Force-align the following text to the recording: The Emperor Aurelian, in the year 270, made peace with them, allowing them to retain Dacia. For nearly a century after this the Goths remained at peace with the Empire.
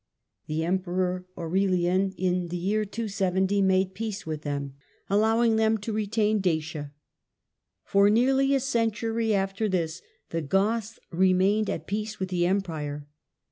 The 0.47 0.63
Emperor 0.63 1.27
Aurelian, 1.37 2.13
in 2.17 2.47
the 2.47 2.57
year 2.57 2.85
270, 2.85 3.61
made 3.61 3.93
peace 3.93 4.25
with 4.25 4.41
them, 4.41 4.73
allowing 5.11 5.57
them 5.57 5.77
to 5.77 5.93
retain 5.93 6.41
Dacia. 6.41 6.91
For 7.83 8.09
nearly 8.09 8.55
a 8.55 8.59
century 8.59 9.35
after 9.35 9.69
this 9.69 10.01
the 10.31 10.41
Goths 10.41 10.97
remained 11.11 11.69
at 11.69 11.85
peace 11.85 12.19
with 12.19 12.29
the 12.29 12.47
Empire. 12.47 13.05